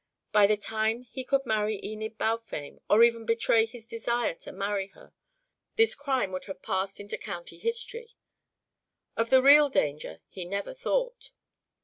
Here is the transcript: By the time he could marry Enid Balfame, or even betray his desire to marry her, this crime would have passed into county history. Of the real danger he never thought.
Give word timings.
By 0.31 0.47
the 0.47 0.57
time 0.57 1.03
he 1.03 1.23
could 1.23 1.45
marry 1.45 1.79
Enid 1.83 2.17
Balfame, 2.17 2.79
or 2.89 3.03
even 3.03 3.23
betray 3.23 3.67
his 3.67 3.85
desire 3.85 4.33
to 4.33 4.51
marry 4.51 4.87
her, 4.95 5.13
this 5.75 5.93
crime 5.93 6.31
would 6.31 6.45
have 6.45 6.63
passed 6.63 6.99
into 6.99 7.19
county 7.19 7.59
history. 7.59 8.13
Of 9.15 9.29
the 9.29 9.43
real 9.43 9.69
danger 9.69 10.21
he 10.27 10.43
never 10.43 10.73
thought. 10.73 11.29